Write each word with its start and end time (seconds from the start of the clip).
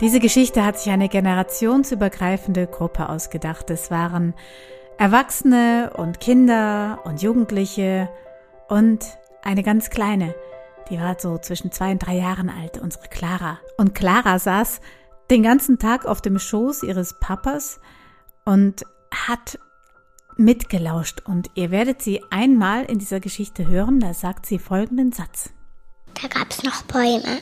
Diese 0.00 0.20
Geschichte 0.20 0.64
hat 0.64 0.78
sich 0.78 0.92
eine 0.92 1.08
generationsübergreifende 1.08 2.68
Gruppe 2.68 3.08
ausgedacht. 3.08 3.68
Es 3.70 3.90
waren 3.90 4.34
Erwachsene 4.96 5.92
und 5.96 6.20
Kinder 6.20 7.00
und 7.04 7.20
Jugendliche 7.20 8.08
und 8.68 9.04
eine 9.42 9.64
ganz 9.64 9.90
kleine, 9.90 10.36
die 10.88 11.00
war 11.00 11.16
so 11.18 11.38
zwischen 11.38 11.72
zwei 11.72 11.90
und 11.90 11.98
drei 11.98 12.16
Jahren 12.16 12.48
alt, 12.48 12.78
unsere 12.78 13.08
Clara. 13.08 13.58
Und 13.76 13.94
Clara 13.94 14.38
saß 14.38 14.80
den 15.30 15.42
ganzen 15.42 15.80
Tag 15.80 16.06
auf 16.06 16.20
dem 16.20 16.38
Schoß 16.38 16.84
ihres 16.84 17.18
Papas 17.18 17.80
und 18.44 18.84
hat 19.12 19.58
mitgelauscht. 20.36 21.22
Und 21.24 21.50
ihr 21.54 21.72
werdet 21.72 22.02
sie 22.02 22.22
einmal 22.30 22.84
in 22.84 22.98
dieser 22.98 23.18
Geschichte 23.18 23.66
hören, 23.66 23.98
da 23.98 24.14
sagt 24.14 24.46
sie 24.46 24.60
folgenden 24.60 25.10
Satz. 25.10 25.50
Da 26.22 26.28
gab's 26.28 26.62
noch 26.62 26.82
Bäume. 26.82 27.40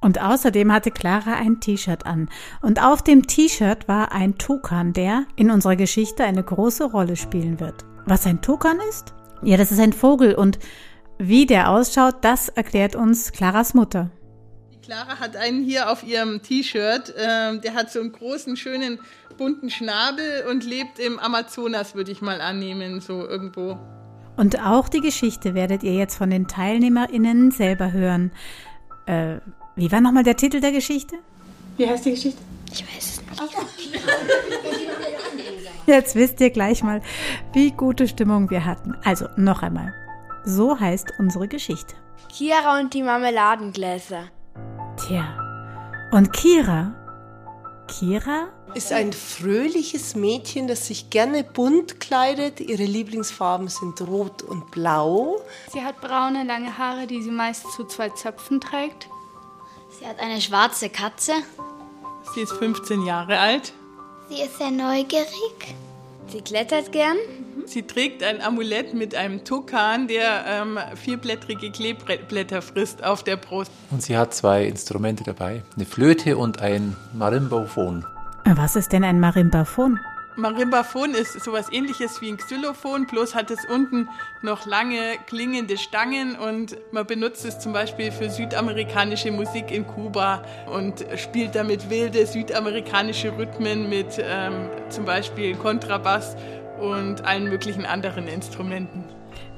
Und 0.00 0.20
außerdem 0.20 0.72
hatte 0.72 0.90
Clara 0.90 1.34
ein 1.34 1.60
T-Shirt 1.60 2.06
an. 2.06 2.28
Und 2.62 2.82
auf 2.82 3.02
dem 3.02 3.26
T-Shirt 3.26 3.88
war 3.88 4.12
ein 4.12 4.38
Tukan, 4.38 4.92
der 4.92 5.24
in 5.36 5.50
unserer 5.50 5.76
Geschichte 5.76 6.24
eine 6.24 6.42
große 6.42 6.84
Rolle 6.84 7.16
spielen 7.16 7.58
wird. 7.58 7.84
Was 8.06 8.26
ein 8.26 8.40
Tukan 8.40 8.78
ist? 8.88 9.12
Ja, 9.42 9.56
das 9.56 9.72
ist 9.72 9.80
ein 9.80 9.92
Vogel 9.92 10.34
und 10.34 10.58
wie 11.18 11.46
der 11.46 11.70
ausschaut, 11.70 12.16
das 12.20 12.48
erklärt 12.48 12.94
uns 12.94 13.32
Claras 13.32 13.74
Mutter. 13.74 14.10
Die 14.72 14.78
Clara 14.78 15.18
hat 15.18 15.36
einen 15.36 15.64
hier 15.64 15.90
auf 15.90 16.04
ihrem 16.04 16.42
T-Shirt. 16.42 17.12
Ähm, 17.16 17.60
der 17.60 17.74
hat 17.74 17.90
so 17.90 18.00
einen 18.00 18.12
großen, 18.12 18.56
schönen, 18.56 19.00
bunten 19.36 19.68
Schnabel 19.68 20.44
und 20.48 20.64
lebt 20.64 21.00
im 21.00 21.18
Amazonas, 21.18 21.96
würde 21.96 22.12
ich 22.12 22.22
mal 22.22 22.40
annehmen, 22.40 23.00
so 23.00 23.26
irgendwo. 23.26 23.78
Und 24.36 24.60
auch 24.64 24.88
die 24.88 25.00
Geschichte 25.00 25.54
werdet 25.54 25.82
ihr 25.82 25.94
jetzt 25.94 26.16
von 26.16 26.30
den 26.30 26.46
TeilnehmerInnen 26.46 27.50
selber 27.50 27.90
hören. 27.90 28.30
Äh, 29.06 29.38
wie 29.78 29.92
war 29.92 30.00
nochmal 30.00 30.24
der 30.24 30.36
Titel 30.36 30.60
der 30.60 30.72
Geschichte? 30.72 31.14
Wie 31.76 31.88
heißt 31.88 32.04
die 32.04 32.10
Geschichte? 32.10 32.42
Ich 32.72 32.82
weiß 32.82 32.98
es 32.98 33.20
nicht. 33.22 34.04
Jetzt 35.86 36.16
wisst 36.16 36.40
ihr 36.40 36.50
gleich 36.50 36.82
mal, 36.82 37.00
wie 37.52 37.70
gute 37.70 38.08
Stimmung 38.08 38.50
wir 38.50 38.64
hatten. 38.64 38.96
Also 39.04 39.26
noch 39.36 39.62
einmal. 39.62 39.94
So 40.44 40.78
heißt 40.78 41.12
unsere 41.20 41.46
Geschichte. 41.46 41.94
Kira 42.28 42.80
und 42.80 42.92
die 42.92 43.04
Marmeladengläser. 43.04 44.24
Tja. 44.96 45.38
Und 46.10 46.32
Kira? 46.32 46.92
Kira? 47.86 48.48
Ist 48.74 48.92
ein 48.92 49.12
fröhliches 49.12 50.16
Mädchen, 50.16 50.66
das 50.66 50.88
sich 50.88 51.08
gerne 51.08 51.44
bunt 51.44 52.00
kleidet. 52.00 52.60
Ihre 52.60 52.84
Lieblingsfarben 52.84 53.68
sind 53.68 54.00
rot 54.02 54.42
und 54.42 54.72
blau. 54.72 55.40
Sie 55.72 55.82
hat 55.82 56.00
braune, 56.00 56.42
lange 56.42 56.76
Haare, 56.76 57.06
die 57.06 57.22
sie 57.22 57.30
meist 57.30 57.70
zu 57.72 57.84
zwei 57.84 58.08
Zöpfen 58.10 58.60
trägt. 58.60 59.08
Sie 59.98 60.06
hat 60.06 60.20
eine 60.20 60.40
schwarze 60.40 60.90
Katze. 60.90 61.32
Sie 62.34 62.42
ist 62.42 62.52
15 62.52 63.04
Jahre 63.04 63.38
alt. 63.38 63.72
Sie 64.28 64.42
ist 64.42 64.58
sehr 64.58 64.70
neugierig. 64.70 65.74
Sie 66.28 66.40
klettert 66.40 66.92
gern. 66.92 67.16
Sie 67.64 67.82
trägt 67.82 68.22
ein 68.22 68.40
Amulett 68.40 68.94
mit 68.94 69.14
einem 69.14 69.44
Tukan, 69.44 70.06
der 70.06 70.44
ähm, 70.46 70.78
vierblättrige 70.94 71.70
Kleeblätter 71.70 72.62
frisst 72.62 73.02
auf 73.02 73.24
der 73.24 73.36
Brust. 73.36 73.72
Und 73.90 74.02
sie 74.02 74.16
hat 74.16 74.34
zwei 74.34 74.66
Instrumente 74.66 75.24
dabei, 75.24 75.62
eine 75.74 75.84
Flöte 75.84 76.36
und 76.36 76.60
ein 76.60 76.96
Marimbaphon. 77.12 78.06
Was 78.44 78.76
ist 78.76 78.92
denn 78.92 79.04
ein 79.04 79.18
Marimbaphon? 79.20 79.98
Marimbaphon 80.38 81.14
ist 81.14 81.44
sowas 81.44 81.66
ähnliches 81.72 82.20
wie 82.20 82.30
ein 82.30 82.36
Xylophon, 82.36 83.06
bloß 83.06 83.34
hat 83.34 83.50
es 83.50 83.64
unten 83.64 84.08
noch 84.40 84.66
lange 84.66 85.16
klingende 85.26 85.76
Stangen 85.76 86.36
und 86.36 86.76
man 86.92 87.06
benutzt 87.06 87.44
es 87.44 87.58
zum 87.58 87.72
Beispiel 87.72 88.12
für 88.12 88.30
südamerikanische 88.30 89.32
Musik 89.32 89.72
in 89.72 89.84
Kuba 89.84 90.44
und 90.72 91.04
spielt 91.16 91.56
damit 91.56 91.90
wilde 91.90 92.24
südamerikanische 92.24 93.36
Rhythmen 93.36 93.88
mit 93.88 94.18
ähm, 94.20 94.68
zum 94.90 95.04
Beispiel 95.04 95.56
Kontrabass 95.56 96.36
und 96.80 97.24
allen 97.24 97.48
möglichen 97.48 97.84
anderen 97.84 98.28
Instrumenten. 98.28 99.04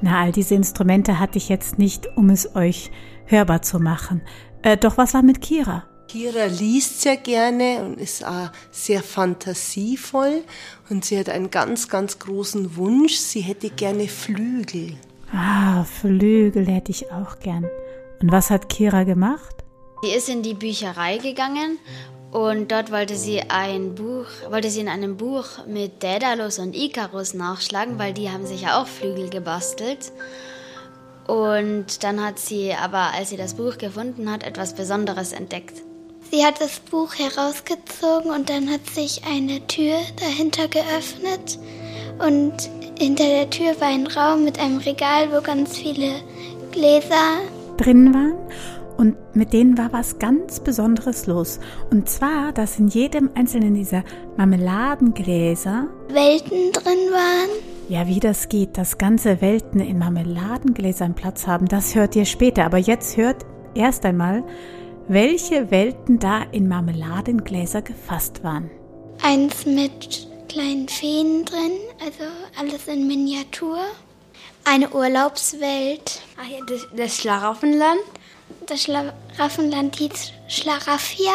Na, 0.01 0.23
all 0.23 0.33
diese 0.33 0.55
Instrumente 0.55 1.19
hatte 1.19 1.37
ich 1.37 1.51
jetzt 1.51 1.79
nicht, 1.79 2.09
um 2.17 2.31
es 2.31 2.57
euch 2.57 2.91
hörbar 3.27 3.61
zu 3.61 3.81
machen. 3.81 4.23
Äh, 4.63 4.79
doch 4.79 4.97
was 4.97 5.13
war 5.13 5.23
mit 5.23 5.43
Kira? 5.43 5.90
Kira 6.11 6.47
liest 6.47 7.03
sehr 7.03 7.19
gerne 7.19 7.85
und 7.85 8.01
ist 8.01 8.27
auch 8.27 8.51
sehr 8.73 9.01
fantasievoll 9.01 10.43
und 10.89 11.05
sie 11.05 11.17
hat 11.17 11.29
einen 11.29 11.53
ganz, 11.53 11.89
ganz 11.89 12.19
großen 12.19 12.75
Wunsch. 12.75 13.15
Sie 13.15 13.43
hätte 13.43 13.71
gerne 13.71 14.09
Flügel. 14.09 14.97
Ah, 15.33 15.85
Flügel 15.85 16.67
hätte 16.67 16.91
ich 16.91 17.13
auch 17.13 17.39
gern. 17.39 17.65
Und 18.21 18.33
was 18.33 18.51
hat 18.51 18.69
Kira 18.69 19.05
gemacht? 19.05 19.55
Sie 20.03 20.11
ist 20.11 20.29
in 20.29 20.43
die 20.43 20.55
Bücherei 20.55 21.19
gegangen 21.19 21.79
und 22.33 22.73
dort 22.73 22.91
wollte 22.91 23.15
sie 23.15 23.43
ein 23.43 23.95
Buch, 23.95 24.27
wollte 24.51 24.69
sie 24.69 24.81
in 24.81 24.89
einem 24.89 25.17
Buch 25.17 25.65
mit 25.69 26.03
Daedalus 26.03 26.59
und 26.59 26.75
Icarus 26.75 27.35
nachschlagen, 27.35 28.01
weil 28.01 28.15
die 28.15 28.31
haben 28.31 28.47
sich 28.47 28.63
ja 28.63 28.83
auch 28.83 28.89
Flügel 28.89 29.31
gebastelt. 29.31 30.11
Und 31.29 32.03
dann 32.03 32.21
hat 32.21 32.41
sie 32.41 32.75
aber, 32.75 33.15
als 33.15 33.31
sie 33.31 33.37
das 33.37 33.55
Buch 33.55 33.79
gefunden 33.79 34.29
hat, 34.29 34.43
etwas 34.43 34.75
Besonderes 34.75 35.33
entdeckt. 35.33 35.85
Sie 36.31 36.45
hat 36.45 36.61
das 36.61 36.79
Buch 36.79 37.13
herausgezogen 37.15 38.31
und 38.31 38.51
dann 38.51 38.71
hat 38.71 38.87
sich 38.87 39.23
eine 39.27 39.67
Tür 39.67 39.97
dahinter 40.21 40.69
geöffnet 40.69 41.59
und 42.25 42.53
hinter 43.01 43.25
der 43.25 43.51
Tür 43.51 43.81
war 43.81 43.89
ein 43.89 44.07
Raum 44.07 44.45
mit 44.45 44.61
einem 44.61 44.79
Regal, 44.79 45.33
wo 45.33 45.41
ganz 45.41 45.77
viele 45.77 46.13
Gläser 46.71 47.41
drin 47.79 48.15
waren 48.15 48.39
und 48.97 49.17
mit 49.35 49.53
denen 49.53 49.77
war 49.77 49.93
was 49.93 50.21
ganz 50.21 50.61
Besonderes 50.61 51.27
los. 51.27 51.59
Und 51.91 52.09
zwar, 52.09 52.53
dass 52.53 52.79
in 52.79 52.87
jedem 52.87 53.31
einzelnen 53.35 53.75
dieser 53.75 54.05
Marmeladengläser 54.37 55.89
Welten 56.11 56.71
drin 56.71 57.11
waren. 57.11 57.51
Ja, 57.89 58.07
wie 58.07 58.21
das 58.21 58.49
geht, 58.49 58.79
dass 58.79 58.99
ganze 58.99 59.41
Welten 59.41 59.81
in 59.81 59.99
Marmeladengläsern 59.99 61.15
Platz 61.15 61.49
haben, 61.49 61.67
das 61.67 61.97
hört 61.97 62.15
ihr 62.15 62.25
später. 62.25 62.67
Aber 62.67 62.79
jetzt 62.79 63.17
hört 63.17 63.45
erst 63.75 64.05
einmal, 64.05 64.45
welche 65.11 65.73
Welten 65.73 66.21
da 66.21 66.43
in 66.53 66.69
Marmeladengläser 66.69 67.83
gefasst 67.83 68.45
waren. 68.45 68.71
Eins 69.21 69.67
mit 69.67 70.29
kleinen 70.49 70.89
Feen 70.89 71.45
drin, 71.45 71.73
also 72.01 72.31
alles 72.57 72.87
in 72.87 73.09
Miniatur. 73.09 73.81
Eine 74.65 74.89
Urlaubswelt. 74.91 76.23
Ach 76.41 76.49
ja, 76.49 76.59
das, 76.65 76.87
das 76.97 77.17
Schlaraffenland. 77.17 77.99
Das 78.67 78.85
Schlaraffenland 78.85 79.97
hieß 79.97 80.33
Schlaraffia. 80.47 81.33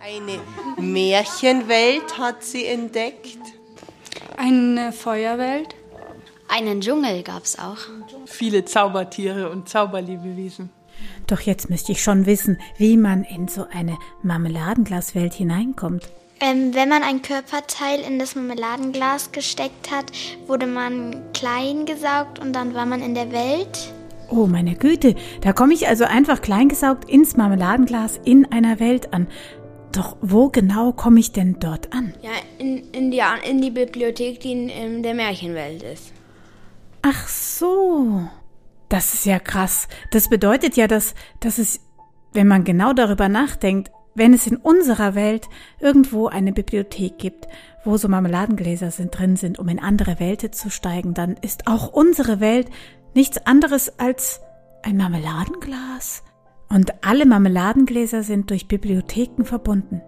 Eine 0.00 0.38
Märchenwelt 0.80 2.16
hat 2.18 2.44
sie 2.44 2.66
entdeckt. 2.66 3.38
Eine 4.36 4.92
Feuerwelt. 4.92 5.74
Einen 6.46 6.80
Dschungel 6.80 7.24
gab 7.24 7.42
es 7.42 7.58
auch. 7.58 7.78
Viele 8.26 8.64
Zaubertiere 8.64 9.50
und 9.50 9.68
Zauberlebewesen. 9.68 10.70
Doch 11.32 11.40
jetzt 11.40 11.70
müsste 11.70 11.92
ich 11.92 12.02
schon 12.02 12.26
wissen, 12.26 12.58
wie 12.76 12.98
man 12.98 13.24
in 13.24 13.48
so 13.48 13.64
eine 13.72 13.96
Marmeladenglaswelt 14.22 15.32
hineinkommt. 15.32 16.10
Ähm, 16.42 16.74
wenn 16.74 16.90
man 16.90 17.02
ein 17.02 17.22
Körperteil 17.22 18.00
in 18.00 18.18
das 18.18 18.34
Marmeladenglas 18.34 19.32
gesteckt 19.32 19.90
hat, 19.90 20.12
wurde 20.46 20.66
man 20.66 21.22
klein 21.32 21.86
gesaugt 21.86 22.38
und 22.38 22.52
dann 22.52 22.74
war 22.74 22.84
man 22.84 23.00
in 23.00 23.14
der 23.14 23.32
Welt. 23.32 23.94
Oh, 24.28 24.46
meine 24.46 24.74
Güte, 24.74 25.14
da 25.40 25.54
komme 25.54 25.72
ich 25.72 25.88
also 25.88 26.04
einfach 26.04 26.42
kleingesaugt 26.42 27.08
ins 27.08 27.34
Marmeladenglas 27.34 28.20
in 28.26 28.52
einer 28.52 28.78
Welt 28.78 29.14
an. 29.14 29.26
Doch 29.92 30.18
wo 30.20 30.50
genau 30.50 30.92
komme 30.92 31.18
ich 31.18 31.32
denn 31.32 31.56
dort 31.58 31.94
an? 31.94 32.12
Ja, 32.20 32.32
in, 32.58 32.90
in, 32.92 33.10
die, 33.10 33.22
in 33.48 33.62
die 33.62 33.70
Bibliothek, 33.70 34.40
die 34.40 34.52
in, 34.52 34.68
in 34.68 35.02
der 35.02 35.14
Märchenwelt 35.14 35.82
ist. 35.82 36.12
Ach 37.00 37.26
so. 37.26 38.28
Das 38.92 39.14
ist 39.14 39.24
ja 39.24 39.38
krass. 39.38 39.88
Das 40.10 40.28
bedeutet 40.28 40.76
ja, 40.76 40.86
dass, 40.86 41.14
dass 41.40 41.56
es, 41.56 41.80
wenn 42.34 42.46
man 42.46 42.62
genau 42.62 42.92
darüber 42.92 43.30
nachdenkt, 43.30 43.90
wenn 44.14 44.34
es 44.34 44.46
in 44.46 44.58
unserer 44.58 45.14
Welt 45.14 45.48
irgendwo 45.80 46.26
eine 46.26 46.52
Bibliothek 46.52 47.16
gibt, 47.16 47.48
wo 47.86 47.96
so 47.96 48.08
Marmeladengläser 48.08 48.90
sind, 48.90 49.18
drin 49.18 49.36
sind, 49.36 49.58
um 49.58 49.66
in 49.68 49.78
andere 49.78 50.20
Welten 50.20 50.52
zu 50.52 50.68
steigen, 50.68 51.14
dann 51.14 51.38
ist 51.40 51.68
auch 51.68 51.90
unsere 51.90 52.40
Welt 52.40 52.68
nichts 53.14 53.38
anderes 53.46 53.98
als 53.98 54.42
ein 54.82 54.98
Marmeladenglas. 54.98 56.22
Und 56.68 57.02
alle 57.02 57.24
Marmeladengläser 57.24 58.22
sind 58.22 58.50
durch 58.50 58.68
Bibliotheken 58.68 59.44
verbunden. 59.44 60.02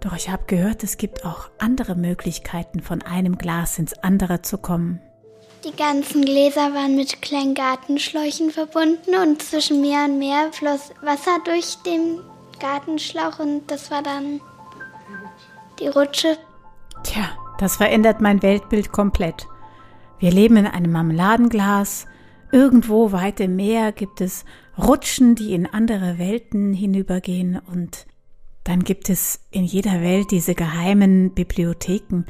Doch 0.00 0.14
ich 0.14 0.28
habe 0.28 0.44
gehört, 0.46 0.84
es 0.84 0.98
gibt 0.98 1.24
auch 1.24 1.48
andere 1.58 1.94
Möglichkeiten, 1.94 2.80
von 2.80 3.00
einem 3.00 3.38
Glas 3.38 3.78
ins 3.78 3.94
andere 3.94 4.42
zu 4.42 4.58
kommen. 4.58 5.00
Die 5.64 5.76
ganzen 5.76 6.24
Gläser 6.24 6.74
waren 6.74 6.96
mit 6.96 7.22
kleinen 7.22 7.54
Gartenschläuchen 7.54 8.50
verbunden 8.50 9.14
und 9.14 9.40
zwischen 9.42 9.80
Meer 9.80 10.06
und 10.06 10.18
Meer 10.18 10.52
floss 10.52 10.90
Wasser 11.02 11.38
durch 11.44 11.76
den 11.86 12.18
Gartenschlauch 12.58 13.38
und 13.38 13.70
das 13.70 13.88
war 13.92 14.02
dann 14.02 14.40
die 15.78 15.86
Rutsche. 15.86 16.36
Tja, 17.04 17.30
das 17.58 17.76
verändert 17.76 18.20
mein 18.20 18.42
Weltbild 18.42 18.90
komplett. 18.90 19.46
Wir 20.18 20.32
leben 20.32 20.56
in 20.56 20.66
einem 20.66 20.90
Marmeladenglas. 20.90 22.06
Irgendwo 22.50 23.12
weit 23.12 23.38
im 23.38 23.54
Meer 23.54 23.92
gibt 23.92 24.20
es 24.20 24.44
Rutschen, 24.76 25.36
die 25.36 25.54
in 25.54 25.66
andere 25.66 26.18
Welten 26.18 26.72
hinübergehen 26.74 27.60
und 27.70 28.06
dann 28.64 28.82
gibt 28.82 29.10
es 29.10 29.40
in 29.52 29.64
jeder 29.64 30.00
Welt 30.00 30.32
diese 30.32 30.54
geheimen 30.56 31.34
Bibliotheken. 31.34 32.24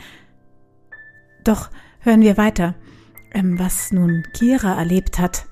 Doch 1.44 1.70
hören 2.00 2.20
wir 2.20 2.36
weiter, 2.36 2.74
was 3.34 3.92
nun 3.92 4.24
Kira 4.32 4.78
erlebt 4.78 5.18
hat. 5.18 5.46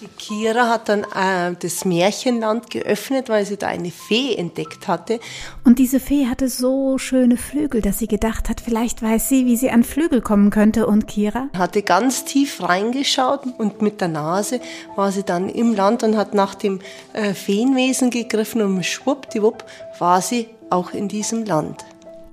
Die 0.00 0.06
Kira 0.06 0.68
hat 0.68 0.88
dann 0.88 1.02
äh, 1.02 1.54
das 1.58 1.84
Märchenland 1.84 2.70
geöffnet, 2.70 3.28
weil 3.28 3.44
sie 3.44 3.56
da 3.56 3.66
eine 3.66 3.90
Fee 3.90 4.36
entdeckt 4.36 4.86
hatte. 4.86 5.18
Und 5.64 5.78
diese 5.78 5.98
Fee 5.98 6.26
hatte 6.26 6.48
so 6.48 6.96
schöne 6.98 7.36
Flügel, 7.36 7.80
dass 7.80 7.98
sie 7.98 8.06
gedacht 8.06 8.48
hat, 8.48 8.60
vielleicht 8.60 9.02
weiß 9.02 9.28
sie, 9.28 9.46
wie 9.46 9.56
sie 9.56 9.70
an 9.70 9.82
Flügel 9.82 10.20
kommen 10.20 10.50
könnte. 10.50 10.86
Und 10.86 11.08
Kira? 11.08 11.48
Hatte 11.56 11.82
ganz 11.82 12.24
tief 12.24 12.62
reingeschaut 12.62 13.40
und 13.58 13.82
mit 13.82 14.00
der 14.00 14.08
Nase 14.08 14.60
war 14.96 15.10
sie 15.10 15.24
dann 15.24 15.48
im 15.48 15.74
Land 15.74 16.02
und 16.02 16.16
hat 16.16 16.34
nach 16.34 16.54
dem 16.54 16.80
äh, 17.12 17.34
Feenwesen 17.34 18.10
gegriffen 18.10 18.62
und 18.62 18.84
schwuppdiwupp 18.84 19.64
war 19.98 20.22
sie 20.22 20.48
auch 20.70 20.92
in 20.92 21.08
diesem 21.08 21.44
Land. 21.44 21.84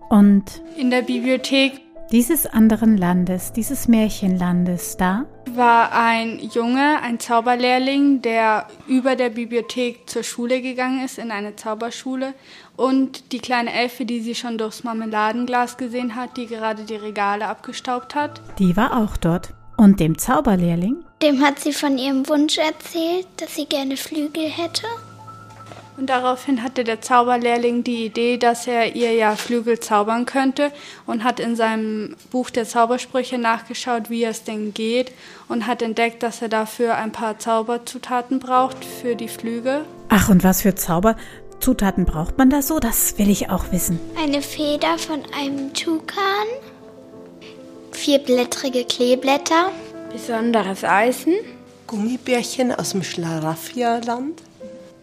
Und 0.09 0.43
in 0.77 0.89
der 0.89 1.01
Bibliothek 1.01 1.81
dieses 2.12 2.45
anderen 2.45 2.98
Landes, 2.98 3.51
dieses 3.51 3.88
Märchenlandes 3.88 4.98
da? 4.98 5.25
War 5.51 5.92
ein 5.92 6.39
Junge, 6.39 7.01
ein 7.01 7.19
Zauberlehrling, 7.19 8.21
der 8.21 8.68
über 8.88 9.15
der 9.15 9.30
Bibliothek 9.30 10.09
zur 10.09 10.24
Schule 10.24 10.62
gegangen 10.62 11.04
ist, 11.04 11.18
in 11.18 11.31
eine 11.31 11.56
Zauberschule. 11.56 12.33
Und 12.75 13.31
die 13.31 13.39
kleine 13.39 13.74
Elfe, 13.74 14.06
die 14.06 14.21
sie 14.21 14.36
schon 14.36 14.57
durchs 14.57 14.83
Marmeladenglas 14.83 15.77
gesehen 15.77 16.15
hat, 16.15 16.38
die 16.38 16.48
gerade 16.48 16.83
die 16.83 16.95
Regale 16.95 17.48
abgestaubt 17.48 18.15
hat. 18.15 18.42
Die 18.59 18.77
war 18.77 18.98
auch 18.98 19.18
dort. 19.18 19.54
Und 19.77 20.00
dem 20.00 20.18
Zauberlehrling? 20.18 21.04
Dem 21.21 21.42
hat 21.42 21.59
sie 21.59 21.74
von 21.74 21.98
ihrem 21.98 22.27
Wunsch 22.27 22.57
erzählt, 22.57 23.27
dass 23.38 23.56
sie 23.56 23.65
gerne 23.65 23.98
Flügel 23.98 24.45
hätte. 24.45 24.88
Und 25.97 26.11
daraufhin 26.11 26.61
hatte 26.61 26.83
der 26.83 27.01
Zauberlehrling 27.01 27.83
die 27.83 28.05
Idee, 28.05 28.38
dass 28.38 28.67
er 28.67 28.95
ihr 28.95 29.13
ja 29.13 29.35
Flügel 29.35 29.79
zaubern 29.79 30.27
könnte 30.27 30.71
und 31.07 31.23
hat 31.23 31.39
in 31.39 31.55
seinem 31.55 32.15
Buch 32.29 32.51
der 32.51 32.65
Zaubersprüche 32.65 33.39
nachgeschaut, 33.39 34.11
wie 34.11 34.23
es 34.23 34.44
denn 34.44 34.75
geht 34.75 35.11
und 35.47 35.65
hat 35.65 35.81
entdeckt, 35.81 36.21
dass 36.21 36.44
er 36.44 36.49
dafür 36.49 36.95
ein 36.95 37.11
paar 37.11 37.39
Zauberzutaten 37.39 38.38
braucht 38.38 38.85
für 38.85 39.15
die 39.15 39.27
Flügel. 39.27 39.85
Ach, 40.09 40.29
und 40.29 40.44
was 40.44 40.61
für 40.61 40.75
Zauberzutaten 40.75 42.05
braucht 42.05 42.38
man 42.38 42.51
da 42.51 42.61
so? 42.61 42.77
Das 42.79 43.17
will 43.17 43.31
ich 43.31 43.49
auch 43.49 43.71
wissen. 43.71 43.99
Eine 44.21 44.44
Feder 44.44 44.99
von 44.99 45.23
einem 45.35 45.73
Tukan, 45.73 46.45
vierblättrige 47.91 48.85
Kleeblätter, 48.85 49.71
besonderes 50.11 50.83
Eisen, 50.83 51.33
Gummibärchen 51.88 52.71
aus 52.71 52.91
dem 52.91 53.01
Schlaraffia-Land, 53.01 54.44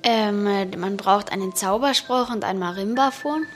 ähm, 0.05 0.45
man 0.79 0.97
braucht 0.97 1.33
einen 1.33 1.55
Zauberspruch 1.55 2.31
und 2.31 2.45
ein 2.45 2.59
Marimbaphon. 2.59 3.47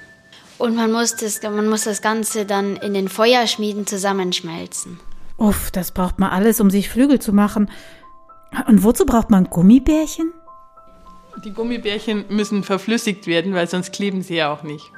Und 0.59 0.75
man 0.75 0.91
muss, 0.91 1.15
das, 1.15 1.41
man 1.43 1.69
muss 1.69 1.85
das 1.85 2.03
Ganze 2.03 2.45
dann 2.45 2.77
in 2.77 2.93
den 2.93 3.09
Feuerschmieden 3.09 3.87
zusammenschmelzen. 3.87 4.99
Uff, 5.37 5.71
das 5.71 5.93
braucht 5.93 6.19
man 6.19 6.31
alles, 6.31 6.61
um 6.61 6.69
sich 6.69 6.89
Flügel 6.89 7.21
zu 7.21 7.33
machen. 7.33 7.71
Und 8.67 8.83
wozu 8.83 9.06
braucht 9.06 9.31
man 9.31 9.45
Gummibärchen? 9.45 10.33
Die 11.45 11.53
Gummibärchen 11.53 12.25
müssen 12.29 12.65
verflüssigt 12.65 13.29
werden, 13.29 13.55
weil 13.55 13.69
sonst 13.69 13.93
kleben 13.93 14.23
sie 14.23 14.37
ja 14.37 14.53
auch 14.53 14.65
nicht. 14.65 14.91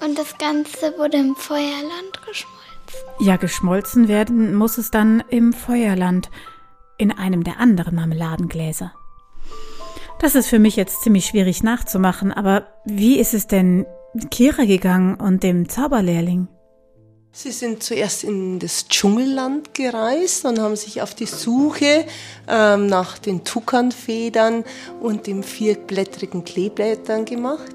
Und 0.00 0.18
das 0.18 0.38
Ganze 0.38 0.96
wurde 0.96 1.18
im 1.18 1.36
Feuerland 1.36 2.22
geschmolzen. 2.26 2.54
Ja, 3.20 3.36
geschmolzen 3.36 4.08
werden 4.08 4.54
muss 4.54 4.78
es 4.78 4.90
dann 4.90 5.22
im 5.28 5.52
Feuerland, 5.52 6.30
in 6.96 7.10
einem 7.12 7.44
der 7.44 7.58
anderen 7.58 7.96
Marmeladengläser. 7.96 8.92
Das 10.24 10.34
ist 10.34 10.48
für 10.48 10.58
mich 10.58 10.74
jetzt 10.76 11.02
ziemlich 11.02 11.26
schwierig 11.26 11.62
nachzumachen, 11.62 12.32
aber 12.32 12.66
wie 12.86 13.18
ist 13.18 13.34
es 13.34 13.46
denn 13.46 13.84
Kira 14.30 14.64
gegangen 14.64 15.16
und 15.20 15.42
dem 15.42 15.68
Zauberlehrling? 15.68 16.48
Sie 17.30 17.50
sind 17.50 17.82
zuerst 17.82 18.24
in 18.24 18.58
das 18.58 18.88
Dschungelland 18.88 19.74
gereist 19.74 20.46
und 20.46 20.60
haben 20.60 20.76
sich 20.76 21.02
auf 21.02 21.14
die 21.14 21.26
Suche 21.26 22.06
ähm, 22.48 22.86
nach 22.86 23.18
den 23.18 23.44
Tukanfedern 23.44 24.64
und 25.02 25.26
den 25.26 25.42
vierblättrigen 25.42 26.42
Kleeblättern 26.42 27.26
gemacht. 27.26 27.74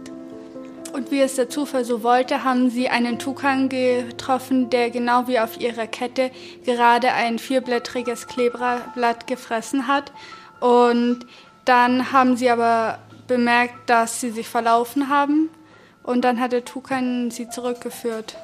Und 0.91 1.11
wie 1.11 1.21
es 1.21 1.35
der 1.35 1.49
Zufall 1.49 1.85
so 1.85 2.01
wollte, 2.01 2.43
haben 2.43 2.71
sie 2.71 2.89
einen 2.89 3.19
Tukan 3.19 3.69
getroffen, 3.69 4.71
der 4.71 4.89
genau 4.89 5.27
wie 5.27 5.39
auf 5.39 5.61
ihrer 5.61 5.85
Kette 5.85 6.31
gerade 6.65 7.13
ein 7.13 7.37
vierblättriges 7.37 8.25
Kleeblatt 8.25 9.27
gefressen 9.27 9.85
hat. 9.85 10.11
Und 10.61 11.27
dann 11.69 12.11
haben 12.11 12.35
sie 12.35 12.49
aber 12.49 12.97
bemerkt, 13.27 13.89
dass 13.89 14.19
sie 14.19 14.31
sich 14.31 14.47
verlaufen 14.47 15.07
haben 15.07 15.49
und 16.01 16.23
dann 16.23 16.39
hat 16.39 16.51
der 16.51 16.65
Tukan 16.65 17.29
sie 17.29 17.47
zurückgeführt. 17.47 18.35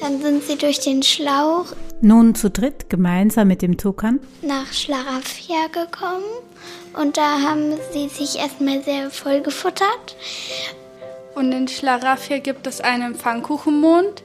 Dann 0.00 0.22
sind 0.22 0.42
sie 0.44 0.56
durch 0.56 0.80
den 0.80 1.02
Schlauch 1.02 1.66
nun 2.00 2.34
zu 2.34 2.48
dritt 2.48 2.88
gemeinsam 2.88 3.48
mit 3.48 3.60
dem 3.60 3.76
Tukan 3.76 4.20
nach 4.40 4.72
Schlaraffia 4.72 5.66
gekommen 5.66 6.24
und 6.94 7.18
da 7.18 7.42
haben 7.42 7.74
sie 7.92 8.08
sich 8.08 8.38
erstmal 8.38 8.82
sehr 8.82 9.10
voll 9.10 9.42
gefuttert. 9.42 10.16
Und 11.34 11.52
in 11.52 11.68
Schlaraffia 11.68 12.38
gibt 12.38 12.66
es 12.66 12.80
einen 12.80 13.16
Pfannkuchenmond, 13.16 14.22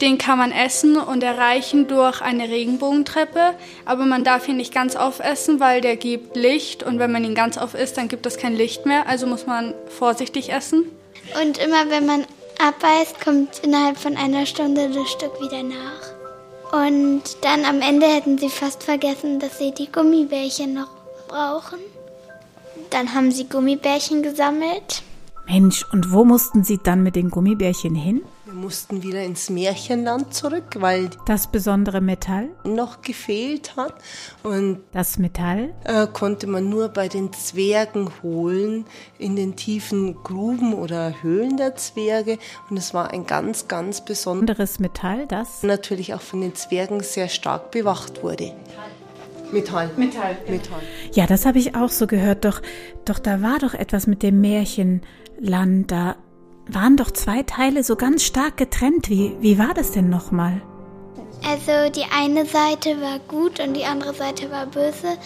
den 0.00 0.18
kann 0.18 0.38
man 0.38 0.52
essen 0.52 0.96
und 0.96 1.22
erreichen 1.22 1.88
durch 1.88 2.20
eine 2.20 2.48
Regenbogentreppe, 2.48 3.54
aber 3.84 4.04
man 4.04 4.24
darf 4.24 4.48
ihn 4.48 4.56
nicht 4.56 4.74
ganz 4.74 4.96
aufessen, 4.96 5.60
weil 5.60 5.80
der 5.80 5.96
gibt 5.96 6.36
Licht 6.36 6.82
und 6.82 6.98
wenn 6.98 7.12
man 7.12 7.24
ihn 7.24 7.34
ganz 7.34 7.56
auf 7.58 7.74
isst, 7.74 7.96
dann 7.96 8.08
gibt 8.08 8.26
es 8.26 8.36
kein 8.36 8.54
Licht 8.54 8.86
mehr, 8.86 9.08
also 9.08 9.26
muss 9.26 9.46
man 9.46 9.74
vorsichtig 9.88 10.52
essen. 10.52 10.84
Und 11.42 11.58
immer 11.58 11.90
wenn 11.90 12.06
man 12.06 12.24
abbeißt, 12.58 13.20
kommt 13.22 13.60
innerhalb 13.62 13.98
von 13.98 14.16
einer 14.16 14.46
Stunde 14.46 14.90
das 14.90 15.08
Stück 15.10 15.40
wieder 15.40 15.62
nach. 15.62 16.16
Und 16.72 17.22
dann 17.42 17.64
am 17.64 17.80
Ende 17.80 18.06
hätten 18.06 18.38
sie 18.38 18.48
fast 18.48 18.82
vergessen, 18.82 19.38
dass 19.38 19.58
sie 19.58 19.72
die 19.72 19.90
Gummibärchen 19.90 20.74
noch 20.74 20.90
brauchen. 21.28 21.78
Dann 22.90 23.14
haben 23.14 23.30
sie 23.30 23.48
Gummibärchen 23.48 24.22
gesammelt. 24.22 25.02
Mensch, 25.46 25.84
und 25.92 26.12
wo 26.12 26.24
mussten 26.24 26.64
sie 26.64 26.78
dann 26.82 27.02
mit 27.02 27.14
den 27.14 27.30
Gummibärchen 27.30 27.94
hin? 27.94 28.22
Mussten 28.56 29.02
wieder 29.02 29.22
ins 29.22 29.50
Märchenland 29.50 30.34
zurück, 30.34 30.76
weil 30.78 31.10
das 31.26 31.46
besondere 31.46 32.00
Metall 32.00 32.48
noch 32.64 33.02
gefehlt 33.02 33.76
hat. 33.76 33.94
Und 34.42 34.80
das 34.92 35.18
Metall 35.18 35.74
äh, 35.84 36.06
konnte 36.06 36.46
man 36.46 36.68
nur 36.68 36.88
bei 36.88 37.08
den 37.08 37.32
Zwergen 37.32 38.10
holen, 38.22 38.84
in 39.18 39.36
den 39.36 39.56
tiefen 39.56 40.22
Gruben 40.22 40.74
oder 40.74 41.22
Höhlen 41.22 41.56
der 41.56 41.76
Zwerge. 41.76 42.38
Und 42.70 42.76
es 42.76 42.94
war 42.94 43.10
ein 43.10 43.26
ganz, 43.26 43.68
ganz 43.68 44.04
besonderes 44.04 44.78
Metall, 44.80 45.26
das 45.26 45.62
natürlich 45.62 46.14
auch 46.14 46.22
von 46.22 46.40
den 46.40 46.54
Zwergen 46.54 47.00
sehr 47.00 47.28
stark 47.28 47.70
bewacht 47.70 48.22
wurde. 48.22 48.52
Metall. 49.52 49.90
Metall. 49.96 50.36
Metall. 50.48 50.80
Ja, 51.12 51.26
das 51.26 51.46
habe 51.46 51.58
ich 51.58 51.76
auch 51.76 51.90
so 51.90 52.06
gehört. 52.06 52.44
Doch, 52.44 52.60
doch 53.04 53.18
da 53.18 53.42
war 53.42 53.58
doch 53.58 53.74
etwas 53.74 54.06
mit 54.06 54.22
dem 54.22 54.40
Märchenland. 54.40 55.90
Da 55.90 56.16
waren 56.68 56.96
doch 56.96 57.10
zwei 57.10 57.42
Teile 57.42 57.84
so 57.84 57.96
ganz 57.96 58.24
stark 58.24 58.56
getrennt. 58.56 59.08
Wie, 59.08 59.36
wie 59.40 59.58
war 59.58 59.74
das 59.74 59.92
denn 59.92 60.08
nochmal? 60.08 60.60
Also 61.44 61.90
die 61.94 62.06
eine 62.12 62.44
Seite 62.46 63.00
war 63.00 63.18
gut 63.28 63.60
und 63.60 63.74
die 63.74 63.84
andere 63.84 64.14
Seite 64.14 64.50
war 64.50 64.66
böse. 64.66 65.16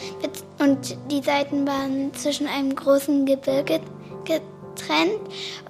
Und 0.59 0.97
die 1.11 1.23
Seiten 1.23 1.67
waren 1.67 2.13
zwischen 2.15 2.47
einem 2.47 2.75
großen 2.75 3.25
Gebirge 3.25 3.81
getrennt. 4.25 5.21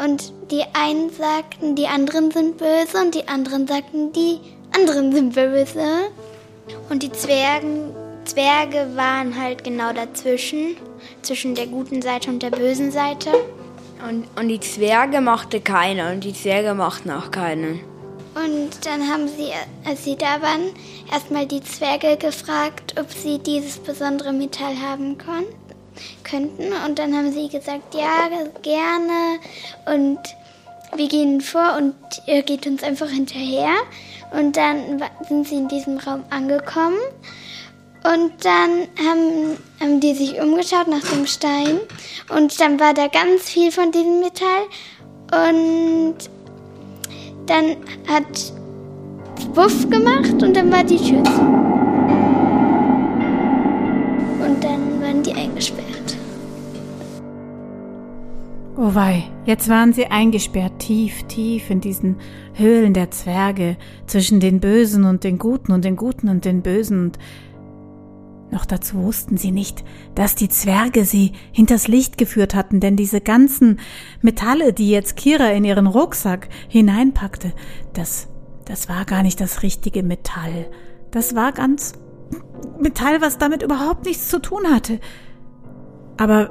Und 0.05 0.33
die 0.51 0.65
einen 0.73 1.11
sagten, 1.11 1.77
die 1.77 1.87
anderen 1.87 2.31
sind 2.31 2.59
böse 2.59 2.99
und 3.01 3.15
die 3.15 3.29
anderen 3.29 3.67
sagten, 3.67 4.13
die 4.13 4.41
anderen 4.75 5.13
sind 5.13 5.35
böse. 5.35 6.11
Und 6.89 7.03
die 7.03 7.13
Zwergen, 7.13 7.95
Zwerge 8.25 8.89
waren 8.95 9.41
halt 9.41 9.63
genau 9.63 9.93
dazwischen, 9.93 10.77
zwischen 11.23 11.55
der 11.55 11.67
guten 11.67 12.03
Seite 12.03 12.31
und 12.31 12.43
der 12.43 12.51
bösen 12.51 12.91
Seite. 12.91 13.31
Und, 14.09 14.27
und 14.37 14.49
die 14.49 14.61
Zwerge 14.61 15.21
machte 15.21 15.61
keiner 15.61 16.13
und 16.13 16.25
die 16.25 16.33
Zwerge 16.33 16.75
machten 16.75 17.11
auch 17.11 17.31
keinen. 17.31 17.81
Und 18.35 18.87
dann 18.87 19.09
haben 19.09 19.29
sie, 19.29 19.51
als 19.85 20.05
sie 20.05 20.17
da 20.17 20.41
waren, 20.41 20.71
erstmal 21.13 21.47
die 21.47 21.63
Zwerge 21.63 22.17
gefragt, 22.17 22.95
ob 22.99 23.11
sie 23.11 23.39
dieses 23.39 23.79
besondere 23.79 24.33
Metall 24.33 24.77
haben 24.81 25.19
könnten. 25.19 26.73
Und 26.87 26.99
dann 26.99 27.15
haben 27.15 27.33
sie 27.33 27.49
gesagt, 27.49 27.95
ja, 27.95 28.29
gerne. 28.63 29.41
Und 29.87 30.19
wir 30.97 31.09
gehen 31.09 31.41
vor 31.41 31.77
und 31.77 31.95
ihr 32.27 32.43
geht 32.43 32.67
uns 32.67 32.83
einfach 32.83 33.09
hinterher. 33.09 33.75
Und 34.33 34.57
dann 34.57 35.03
sind 35.29 35.49
sie 35.49 35.57
in 35.57 35.69
diesem 35.69 35.99
Raum 35.99 36.23
angekommen. 36.31 36.99
Und 38.03 38.33
dann 38.43 38.89
haben, 38.99 39.59
haben 39.79 40.01
die 40.01 40.15
sich 40.15 40.41
umgeschaut 40.41 40.89
nach 40.89 41.07
dem 41.13 41.27
Stein 41.27 41.81
und 42.35 42.59
dann 42.59 42.81
war 42.81 42.95
da 42.95 43.09
ganz 43.09 43.43
viel 43.43 43.71
von 43.71 43.93
diesem 43.93 44.21
Metall 44.21 44.63
und 45.31 46.17
dann 47.45 47.77
hat 48.09 48.55
Wuff 49.55 49.91
gemacht 49.91 50.43
und 50.43 50.57
dann 50.57 50.73
war 50.73 50.83
die 50.83 50.97
Tür 50.97 51.23
zu. 51.25 51.41
Und 54.43 54.65
dann 54.65 55.03
waren 55.03 55.23
die 55.23 55.35
eingesperrt. 55.35 56.17
Oh 58.79 58.95
wei, 58.95 59.25
jetzt 59.45 59.69
waren 59.69 59.93
sie 59.93 60.07
eingesperrt, 60.07 60.79
tief, 60.79 61.23
tief 61.25 61.69
in 61.69 61.83
diesen 61.83 62.17
Höhlen 62.55 62.95
der 62.95 63.11
Zwerge, 63.11 63.77
zwischen 64.07 64.41
den 64.41 64.59
Bösen 64.59 65.05
und 65.05 65.23
den 65.23 65.39
Guten 65.39 65.73
und 65.73 65.85
den 65.85 65.97
Guten 65.97 66.31
und 66.31 66.47
den 66.47 66.63
Bösen 66.63 67.05
und 67.05 67.19
noch 68.51 68.65
dazu 68.65 69.03
wussten 69.03 69.37
sie 69.37 69.51
nicht, 69.51 69.85
dass 70.15 70.35
die 70.35 70.49
Zwerge 70.49 71.05
sie 71.05 71.33
hinters 71.53 71.89
Licht 71.89 72.19
geführt 72.19 72.55
hatten, 72.55 72.81
denn 72.81 72.97
diese 72.97 73.21
ganzen 73.21 73.81
Metalle, 74.23 74.73
die 74.73 74.91
jetzt 74.91 75.17
Kira 75.17 75.49
in 75.51 75.65
ihren 75.65 75.87
Rucksack 75.87 76.49
hineinpackte, 76.69 77.53
das, 77.93 78.29
das 78.65 78.89
war 78.89 79.05
gar 79.05 79.23
nicht 79.23 79.41
das 79.41 79.63
richtige 79.63 80.03
Metall. 80.03 80.71
Das 81.11 81.35
war 81.35 81.53
ganz 81.53 81.95
Metall, 82.79 83.21
was 83.21 83.39
damit 83.39 83.63
überhaupt 83.63 84.05
nichts 84.07 84.29
zu 84.29 84.41
tun 84.41 84.67
hatte. 84.73 85.01
Aber 86.17 86.51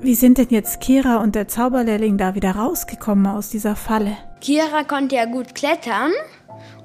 wie 0.00 0.14
sind 0.14 0.38
denn 0.38 0.48
jetzt 0.50 0.80
Kira 0.80 1.16
und 1.16 1.34
der 1.34 1.46
Zauberlehrling 1.46 2.16
da 2.16 2.34
wieder 2.34 2.52
rausgekommen 2.52 3.26
aus 3.26 3.50
dieser 3.50 3.76
Falle? 3.76 4.16
Kira 4.40 4.84
konnte 4.84 5.16
ja 5.16 5.26
gut 5.26 5.54
klettern 5.54 6.12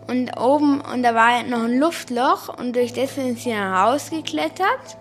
und 0.07 0.37
oben, 0.37 0.81
und 0.81 1.03
da 1.03 1.15
war 1.15 1.43
noch 1.43 1.63
ein 1.63 1.79
Luftloch 1.79 2.49
und 2.49 2.75
durch 2.75 2.93
das 2.93 3.15
sind 3.15 3.39
sie 3.39 3.51
dann 3.51 3.73
rausgeklettert. 3.73 4.97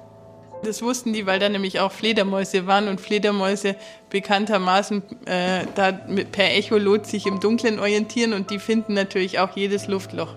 Das 0.65 0.83
wussten 0.83 1.13
die, 1.13 1.27
weil 1.27 1.39
da 1.39 1.49
nämlich 1.49 1.81
auch 1.81 1.93
Fledermäuse 1.93 2.67
waren 2.67 2.89
und 2.89 3.01
Fledermäuse 3.01 3.77
bekanntermaßen 4.09 5.03
äh, 5.27 5.67
da 5.75 5.93
per 5.93 6.57
Echolot 6.57 7.07
sich 7.07 7.27
im 7.27 7.41
Dunkeln 7.41 7.79
orientieren 7.79 8.33
und 8.33 8.51
die 8.51 8.59
finden 8.59 8.95
natürlich 8.95 9.39
auch 9.39 9.55
jedes 9.55 9.89
Luftloch. 9.89 10.35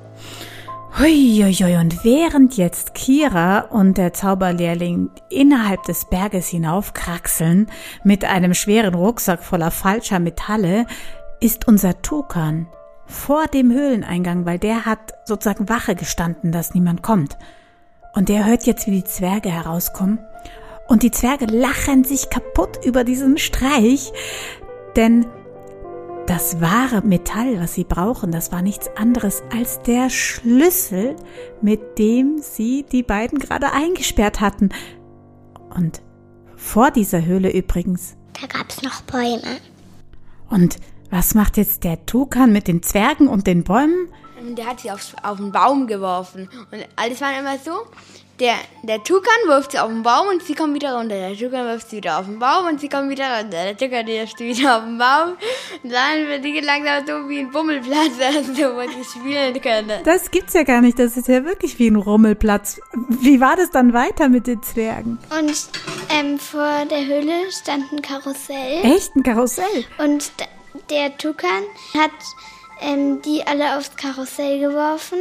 Huiuiui, 0.99 1.77
und 1.77 2.03
während 2.03 2.57
jetzt 2.57 2.95
Kira 2.95 3.59
und 3.59 3.97
der 3.97 4.13
Zauberlehrling 4.13 5.11
innerhalb 5.29 5.83
des 5.83 6.05
Berges 6.05 6.47
hinaufkraxeln 6.47 7.67
mit 8.03 8.25
einem 8.25 8.53
schweren 8.53 8.95
Rucksack 8.95 9.43
voller 9.43 9.69
falscher 9.69 10.19
Metalle, 10.19 10.87
ist 11.39 11.67
unser 11.67 12.01
Tukan 12.01 12.67
vor 13.07 13.47
dem 13.47 13.71
Höhleneingang, 13.71 14.45
weil 14.45 14.59
der 14.59 14.85
hat 14.85 15.13
sozusagen 15.25 15.69
Wache 15.69 15.95
gestanden, 15.95 16.51
dass 16.51 16.73
niemand 16.73 17.01
kommt. 17.01 17.37
Und 18.13 18.29
der 18.29 18.45
hört 18.45 18.65
jetzt, 18.65 18.87
wie 18.87 18.91
die 18.91 19.03
Zwerge 19.03 19.49
herauskommen. 19.49 20.19
Und 20.87 21.03
die 21.03 21.11
Zwerge 21.11 21.45
lachen 21.45 22.03
sich 22.03 22.29
kaputt 22.29 22.79
über 22.85 23.03
diesen 23.03 23.37
Streich, 23.37 24.11
denn 24.95 25.25
das 26.27 26.59
wahre 26.59 27.01
Metall, 27.01 27.59
was 27.59 27.73
sie 27.73 27.85
brauchen, 27.85 28.31
das 28.31 28.51
war 28.51 28.61
nichts 28.61 28.89
anderes 28.97 29.43
als 29.51 29.81
der 29.81 30.09
Schlüssel, 30.09 31.15
mit 31.61 31.97
dem 31.97 32.39
sie 32.39 32.85
die 32.91 33.03
beiden 33.03 33.39
gerade 33.39 33.71
eingesperrt 33.71 34.41
hatten. 34.41 34.69
Und 35.73 36.01
vor 36.57 36.91
dieser 36.91 37.23
Höhle 37.23 37.51
übrigens. 37.51 38.17
Da 38.41 38.47
gab's 38.47 38.81
noch 38.81 39.01
Bäume. 39.03 39.57
Und 40.49 40.77
was 41.09 41.35
macht 41.35 41.57
jetzt 41.57 41.83
der 41.83 42.05
Tukan 42.05 42.51
mit 42.51 42.67
den 42.67 42.83
Zwergen 42.83 43.27
und 43.27 43.47
den 43.47 43.63
Bäumen? 43.63 44.09
Der 44.41 44.67
hat 44.67 44.81
sie 44.81 44.91
auf, 44.91 45.15
auf 45.23 45.37
den 45.37 45.51
Baum 45.51 45.87
geworfen. 45.87 46.49
Und 46.71 46.87
alles 46.95 47.21
war 47.21 47.37
immer 47.37 47.57
so, 47.57 47.71
der, 48.39 48.55
der 48.83 49.03
Tukan 49.03 49.33
wirft 49.47 49.71
sie 49.71 49.79
auf 49.79 49.87
den 49.87 50.03
Baum 50.03 50.27
und 50.27 50.43
sie 50.43 50.53
kommen 50.53 50.75
wieder 50.75 50.95
runter. 50.95 51.15
Der 51.15 51.35
Tukan 51.35 51.65
wirft 51.65 51.89
sie 51.89 51.97
wieder 51.97 52.19
auf 52.19 52.25
den 52.25 52.37
Baum 52.37 52.67
und 52.67 52.79
sie 52.79 52.87
kommen 52.87 53.09
wieder 53.09 53.25
runter. 53.35 53.63
Der 53.63 53.75
Tukan 53.75 54.05
wirft 54.05 54.37
sie 54.37 54.49
wieder 54.49 54.77
auf 54.77 54.83
den 54.83 54.97
Baum. 54.97 55.37
Und 55.83 55.91
dann 55.91 56.27
wird 56.27 56.45
die 56.45 56.59
langsam 56.59 57.07
so 57.07 57.29
wie 57.29 57.39
ein 57.39 57.51
Bummelplatz, 57.51 58.11
also, 58.23 58.75
wo 58.75 58.81
sie 58.81 59.03
spielen 59.03 59.59
können. 59.59 60.01
Das 60.03 60.29
gibt's 60.29 60.53
ja 60.53 60.63
gar 60.63 60.81
nicht. 60.81 60.99
Das 60.99 61.17
ist 61.17 61.27
ja 61.27 61.43
wirklich 61.45 61.79
wie 61.79 61.87
ein 61.87 61.95
Rummelplatz. 61.95 62.79
Wie 63.09 63.41
war 63.41 63.55
das 63.55 63.71
dann 63.71 63.93
weiter 63.93 64.29
mit 64.29 64.45
den 64.45 64.61
Zwergen? 64.61 65.17
Und 65.31 65.69
ähm, 66.09 66.37
vor 66.37 66.85
der 66.89 67.05
Höhle 67.05 67.51
stand 67.51 67.91
ein 67.91 68.01
Karussell. 68.03 68.83
Echt 68.83 69.15
ein 69.15 69.23
Karussell? 69.23 69.85
Und 69.97 70.31
der 70.89 71.17
Tukan 71.17 71.63
hat 71.93 72.11
ähm, 72.81 73.21
die 73.21 73.45
alle 73.45 73.77
aufs 73.77 73.95
Karussell 73.95 74.59
geworfen. 74.59 75.19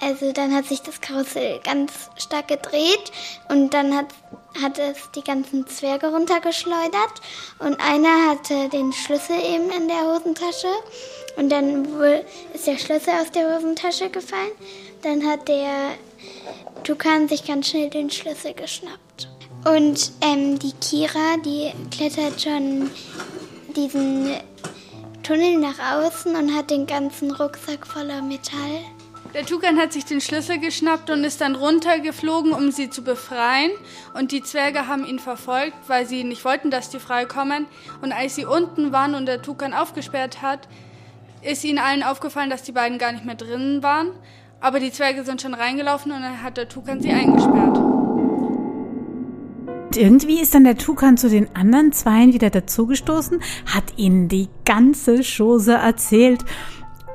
Also 0.00 0.32
dann 0.32 0.52
hat 0.52 0.66
sich 0.66 0.82
das 0.82 1.00
Karussell 1.00 1.60
ganz 1.62 1.92
stark 2.16 2.48
gedreht 2.48 3.12
und 3.48 3.72
dann 3.72 3.96
hat, 3.96 4.06
hat 4.60 4.78
es 4.78 4.96
die 5.14 5.22
ganzen 5.22 5.66
Zwerge 5.68 6.08
runtergeschleudert 6.08 7.20
und 7.60 7.78
einer 7.80 8.30
hatte 8.30 8.68
den 8.68 8.92
Schlüssel 8.92 9.36
eben 9.38 9.70
in 9.70 9.86
der 9.86 10.04
Hosentasche 10.04 10.66
und 11.36 11.50
dann 11.50 11.84
ist 12.52 12.66
der 12.66 12.78
Schlüssel 12.78 13.14
aus 13.14 13.30
der 13.30 13.54
Hosentasche 13.54 14.10
gefallen. 14.10 14.50
Dann 15.02 15.24
hat 15.24 15.46
der 15.46 15.92
Tukan 16.82 17.28
sich 17.28 17.44
ganz 17.46 17.68
schnell 17.68 17.88
den 17.88 18.10
Schlüssel 18.10 18.54
geschnappt. 18.54 19.28
Und 19.64 20.10
ähm, 20.20 20.58
die 20.58 20.72
Kira, 20.80 21.36
die 21.44 21.72
klettert 21.92 22.42
schon 22.42 22.90
diesen 23.76 24.34
Tunnel 25.22 25.58
nach 25.58 25.78
außen 25.78 26.34
und 26.34 26.54
hat 26.54 26.70
den 26.70 26.86
ganzen 26.86 27.30
Rucksack 27.30 27.86
voller 27.86 28.22
Metall. 28.22 28.80
Der 29.34 29.46
Tukan 29.46 29.78
hat 29.78 29.92
sich 29.92 30.04
den 30.04 30.20
Schlüssel 30.20 30.58
geschnappt 30.58 31.08
und 31.08 31.24
ist 31.24 31.40
dann 31.40 31.54
runtergeflogen, 31.54 32.52
um 32.52 32.70
sie 32.70 32.90
zu 32.90 33.02
befreien. 33.02 33.70
Und 34.12 34.32
die 34.32 34.42
Zwerge 34.42 34.88
haben 34.88 35.06
ihn 35.06 35.18
verfolgt, 35.18 35.76
weil 35.88 36.06
sie 36.06 36.24
nicht 36.24 36.44
wollten, 36.44 36.70
dass 36.70 36.90
die 36.90 36.98
freikommen. 36.98 37.66
Und 38.02 38.12
als 38.12 38.34
sie 38.34 38.44
unten 38.44 38.92
waren 38.92 39.14
und 39.14 39.26
der 39.26 39.40
Tukan 39.40 39.72
aufgesperrt 39.72 40.42
hat, 40.42 40.68
ist 41.40 41.64
ihnen 41.64 41.78
allen 41.78 42.02
aufgefallen, 42.02 42.50
dass 42.50 42.62
die 42.62 42.72
beiden 42.72 42.98
gar 42.98 43.12
nicht 43.12 43.24
mehr 43.24 43.34
drinnen 43.34 43.82
waren. 43.82 44.10
Aber 44.60 44.80
die 44.80 44.92
Zwerge 44.92 45.24
sind 45.24 45.40
schon 45.40 45.54
reingelaufen 45.54 46.12
und 46.12 46.20
dann 46.20 46.42
hat 46.42 46.56
der 46.56 46.68
Tukan 46.68 47.00
sie 47.00 47.10
eingesperrt. 47.10 47.71
Und 49.92 49.98
irgendwie 49.98 50.40
ist 50.40 50.54
dann 50.54 50.64
der 50.64 50.78
Tukan 50.78 51.18
zu 51.18 51.28
den 51.28 51.54
anderen 51.54 51.92
Zweien 51.92 52.32
wieder 52.32 52.48
dazugestoßen, 52.48 53.42
hat 53.66 53.98
ihnen 53.98 54.26
die 54.26 54.48
ganze 54.64 55.20
Chose 55.20 55.74
erzählt. 55.74 56.42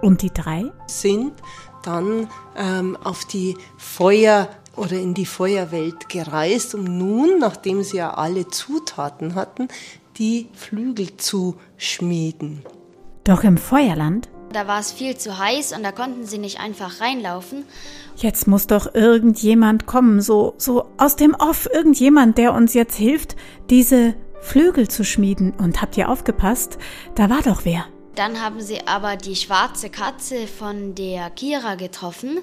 Und 0.03 0.22
die 0.22 0.29
drei 0.31 0.65
sind 0.86 1.34
dann 1.81 2.27
ähm, 2.55 2.96
auf 3.03 3.25
die 3.25 3.57
Feuer 3.77 4.48
oder 4.75 4.96
in 4.96 5.15
die 5.15 5.25
Feuerwelt 5.25 6.07
gereist, 6.07 6.75
um 6.75 6.84
nun, 6.84 7.39
nachdem 7.39 7.81
sie 7.81 7.98
ja 7.98 8.13
alle 8.13 8.48
Zutaten 8.48 9.34
hatten, 9.34 9.69
die 10.19 10.48
Flügel 10.53 11.17
zu 11.17 11.55
schmieden. 11.77 12.62
Doch 13.24 13.43
im 13.43 13.57
Feuerland 13.57 14.29
da 14.54 14.68
war 14.68 14.80
es 14.80 14.92
viel 14.92 15.18
zu 15.18 15.38
heiß 15.38 15.74
und 15.74 15.84
da 15.84 15.92
konnten 15.92 16.25
sie 16.25 16.38
nicht 16.38 16.60
einfach 16.60 17.01
reinlaufen. 17.01 17.66
Jetzt 18.16 18.48
muss 18.48 18.68
doch 18.68 18.96
irgendjemand 18.96 19.86
kommen, 19.86 20.22
so, 20.22 20.56
so 20.58 20.86
aus 20.98 21.16
dem 21.16 21.36
Off, 21.36 21.70
irgendjemand, 21.72 22.38
der 22.38 22.54
uns 22.54 22.74
jetzt 22.74 22.96
hilft, 22.96 23.36
diese 23.70 24.16
Flügel 24.42 24.88
zu 24.88 25.04
schmieden. 25.04 25.54
Und 25.58 25.82
habt 25.82 25.98
ihr 25.98 26.10
aufgepasst? 26.10 26.77
Da 27.16 27.30
war 27.30 27.42
doch 27.44 27.66
wer. 27.66 27.86
Dann 28.16 28.42
haben 28.42 28.62
sie 28.62 28.88
aber 28.88 29.16
die 29.16 29.36
schwarze 29.36 29.92
Katze 29.92 30.48
von 30.48 30.96
der 30.96 31.30
Kira 31.30 31.75
getroffen. 31.75 32.39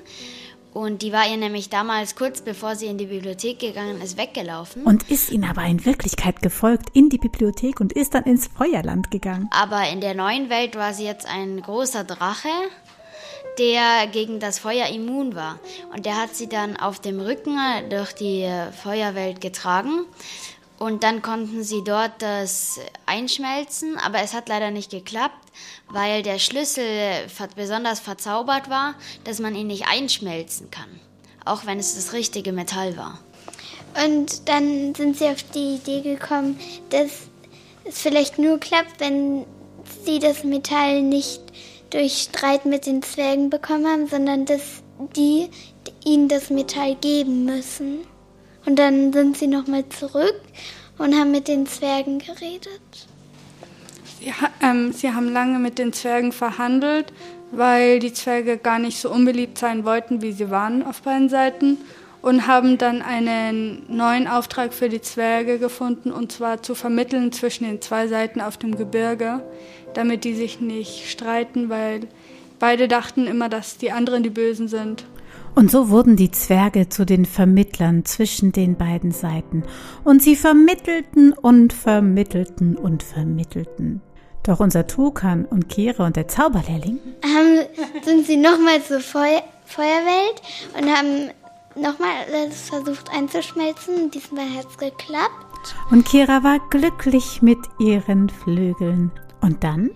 Und 0.74 1.02
die 1.02 1.12
war 1.12 1.26
ihr 1.28 1.36
nämlich 1.36 1.70
damals 1.70 2.16
kurz 2.16 2.42
bevor 2.42 2.74
sie 2.74 2.86
in 2.86 2.98
die 2.98 3.06
Bibliothek 3.06 3.60
gegangen 3.60 4.02
ist, 4.02 4.18
weggelaufen. 4.18 4.82
Und 4.82 5.08
ist 5.08 5.30
ihnen 5.30 5.44
aber 5.44 5.62
in 5.62 5.84
Wirklichkeit 5.84 6.42
gefolgt 6.42 6.88
in 6.94 7.08
die 7.08 7.18
Bibliothek 7.18 7.80
und 7.80 7.92
ist 7.92 8.14
dann 8.14 8.24
ins 8.24 8.48
Feuerland 8.48 9.12
gegangen. 9.12 9.48
Aber 9.52 9.88
in 9.88 10.00
der 10.00 10.14
neuen 10.14 10.50
Welt 10.50 10.74
war 10.74 10.92
sie 10.92 11.04
jetzt 11.04 11.28
ein 11.28 11.62
großer 11.62 12.02
Drache, 12.02 12.48
der 13.60 14.08
gegen 14.08 14.40
das 14.40 14.58
Feuer 14.58 14.88
immun 14.88 15.36
war. 15.36 15.60
Und 15.94 16.06
der 16.06 16.16
hat 16.20 16.34
sie 16.34 16.48
dann 16.48 16.76
auf 16.76 16.98
dem 16.98 17.20
Rücken 17.20 17.56
durch 17.88 18.12
die 18.12 18.50
Feuerwelt 18.82 19.40
getragen. 19.40 20.06
Und 20.84 21.02
dann 21.02 21.22
konnten 21.22 21.64
sie 21.64 21.82
dort 21.82 22.20
das 22.20 22.78
einschmelzen, 23.06 23.96
aber 23.96 24.18
es 24.18 24.34
hat 24.34 24.50
leider 24.50 24.70
nicht 24.70 24.90
geklappt, 24.90 25.50
weil 25.88 26.22
der 26.22 26.38
Schlüssel 26.38 27.26
besonders 27.56 28.00
verzaubert 28.00 28.68
war, 28.68 28.94
dass 29.24 29.38
man 29.38 29.54
ihn 29.54 29.68
nicht 29.68 29.86
einschmelzen 29.88 30.70
kann, 30.70 31.00
auch 31.46 31.64
wenn 31.64 31.78
es 31.78 31.94
das 31.94 32.12
richtige 32.12 32.52
Metall 32.52 32.98
war. 32.98 33.18
Und 34.04 34.46
dann 34.46 34.94
sind 34.94 35.16
sie 35.16 35.28
auf 35.28 35.42
die 35.54 35.76
Idee 35.76 36.02
gekommen, 36.02 36.60
dass 36.90 37.12
es 37.86 38.02
vielleicht 38.02 38.38
nur 38.38 38.60
klappt, 38.60 39.00
wenn 39.00 39.46
sie 40.04 40.18
das 40.18 40.44
Metall 40.44 41.00
nicht 41.00 41.40
durch 41.88 42.28
Streit 42.28 42.66
mit 42.66 42.84
den 42.84 43.02
Zwergen 43.02 43.48
bekommen 43.48 43.86
haben, 43.86 44.06
sondern 44.06 44.44
dass 44.44 44.82
die 45.16 45.48
ihnen 46.04 46.28
das 46.28 46.50
Metall 46.50 46.94
geben 46.96 47.46
müssen. 47.46 48.00
Und 48.66 48.78
dann 48.78 49.12
sind 49.12 49.36
sie 49.36 49.46
nochmal 49.46 49.88
zurück 49.88 50.40
und 50.98 51.14
haben 51.14 51.30
mit 51.30 51.48
den 51.48 51.66
Zwergen 51.66 52.18
geredet. 52.18 53.08
Ja, 54.20 54.34
ähm, 54.62 54.92
sie 54.92 55.12
haben 55.12 55.28
lange 55.28 55.58
mit 55.58 55.78
den 55.78 55.92
Zwergen 55.92 56.32
verhandelt, 56.32 57.12
weil 57.50 57.98
die 57.98 58.12
Zwerge 58.12 58.56
gar 58.56 58.78
nicht 58.78 58.98
so 58.98 59.10
unbeliebt 59.10 59.58
sein 59.58 59.84
wollten, 59.84 60.22
wie 60.22 60.32
sie 60.32 60.50
waren 60.50 60.82
auf 60.82 61.02
beiden 61.02 61.28
Seiten. 61.28 61.78
Und 62.22 62.46
haben 62.46 62.78
dann 62.78 63.02
einen 63.02 63.82
neuen 63.94 64.26
Auftrag 64.26 64.72
für 64.72 64.88
die 64.88 65.02
Zwerge 65.02 65.58
gefunden, 65.58 66.10
und 66.10 66.32
zwar 66.32 66.62
zu 66.62 66.74
vermitteln 66.74 67.32
zwischen 67.32 67.64
den 67.64 67.82
zwei 67.82 68.08
Seiten 68.08 68.40
auf 68.40 68.56
dem 68.56 68.78
Gebirge, 68.78 69.42
damit 69.92 70.24
die 70.24 70.34
sich 70.34 70.58
nicht 70.58 71.10
streiten, 71.10 71.68
weil 71.68 72.06
beide 72.58 72.88
dachten 72.88 73.26
immer, 73.26 73.50
dass 73.50 73.76
die 73.76 73.92
anderen 73.92 74.22
die 74.22 74.30
Bösen 74.30 74.68
sind. 74.68 75.04
Und 75.54 75.70
so 75.70 75.88
wurden 75.88 76.16
die 76.16 76.30
Zwerge 76.30 76.88
zu 76.88 77.06
den 77.06 77.24
Vermittlern 77.24 78.04
zwischen 78.04 78.50
den 78.52 78.76
beiden 78.76 79.12
Seiten. 79.12 79.62
Und 80.02 80.22
sie 80.22 80.34
vermittelten 80.34 81.32
und 81.32 81.72
vermittelten 81.72 82.76
und 82.76 83.02
vermittelten. 83.02 84.00
Doch 84.42 84.60
unser 84.60 84.86
Tukan 84.86 85.44
und 85.46 85.68
Kira 85.68 86.04
und 86.06 86.16
der 86.16 86.28
Zauberlehrling 86.28 86.98
haben, 87.24 87.66
sind 88.04 88.26
sie 88.26 88.36
nochmal 88.36 88.82
zur 88.82 89.00
Feu 89.00 89.38
Feuerwelt 89.66 90.42
und 90.78 90.90
haben 90.90 91.30
nochmal 91.74 92.50
versucht 92.52 93.10
einzuschmelzen. 93.10 94.10
Diesmal 94.10 94.48
hat 94.50 94.66
es 94.70 94.76
geklappt. 94.76 95.74
Und 95.90 96.04
Kira 96.04 96.44
war 96.44 96.58
glücklich 96.68 97.40
mit 97.40 97.58
ihren 97.78 98.28
Flügeln. 98.28 99.10
Und 99.40 99.64
dann 99.64 99.90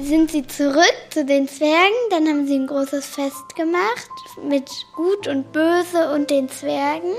sind 0.00 0.30
sie 0.30 0.46
zurück 0.46 0.94
zu 1.10 1.24
den 1.24 1.48
Zwergen. 1.48 1.94
Dann 2.10 2.26
haben 2.26 2.46
sie 2.46 2.56
ein 2.56 2.66
großes 2.66 3.06
Fest 3.06 3.54
gemacht 3.56 4.10
mit 4.46 4.70
Gut 4.94 5.28
und 5.28 5.52
Böse 5.52 6.12
und 6.14 6.30
den 6.30 6.48
Zwergen. 6.48 7.14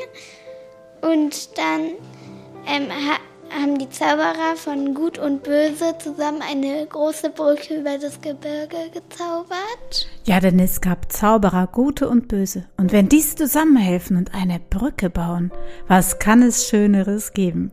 Und 1.01 1.57
dann 1.57 1.91
ähm, 2.67 2.89
ha 2.89 3.19
haben 3.51 3.77
die 3.77 3.89
Zauberer 3.89 4.55
von 4.55 4.93
Gut 4.93 5.17
und 5.17 5.43
Böse 5.43 5.95
zusammen 5.99 6.41
eine 6.41 6.85
große 6.87 7.29
Brücke 7.29 7.75
über 7.75 7.97
das 7.97 8.19
Gebirge 8.19 8.89
gezaubert. 8.91 10.07
Ja, 10.25 10.39
denn 10.39 10.59
es 10.59 10.81
gab 10.81 11.11
Zauberer, 11.11 11.67
Gute 11.67 12.09
und 12.09 12.27
Böse. 12.27 12.65
Und 12.75 12.91
wenn 12.91 13.07
diese 13.07 13.35
zusammenhelfen 13.35 14.17
und 14.17 14.33
eine 14.33 14.59
Brücke 14.59 15.09
bauen, 15.09 15.51
was 15.87 16.19
kann 16.19 16.41
es 16.41 16.67
Schöneres 16.67 17.33
geben? 17.33 17.71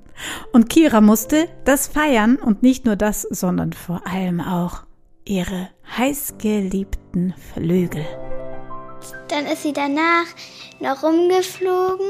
Und 0.52 0.68
Kira 0.68 1.00
musste 1.00 1.48
das 1.64 1.88
feiern 1.88 2.36
und 2.36 2.62
nicht 2.62 2.84
nur 2.84 2.96
das, 2.96 3.22
sondern 3.22 3.72
vor 3.72 4.06
allem 4.06 4.40
auch 4.40 4.82
ihre 5.24 5.70
heißgeliebten 5.96 7.34
Flügel. 7.52 8.04
Dann 9.28 9.46
ist 9.46 9.62
sie 9.62 9.72
danach 9.72 10.26
noch 10.80 11.02
rumgeflogen, 11.02 12.06